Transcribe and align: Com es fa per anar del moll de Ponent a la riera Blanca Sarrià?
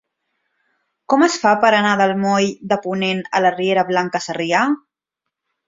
Com 1.13 1.25
es 1.27 1.35
fa 1.43 1.51
per 1.65 1.69
anar 1.81 1.91
del 2.01 2.15
moll 2.23 2.47
de 2.73 2.79
Ponent 2.87 3.23
a 3.41 3.45
la 3.47 3.55
riera 3.61 3.87
Blanca 3.93 4.25
Sarrià? 4.29 4.67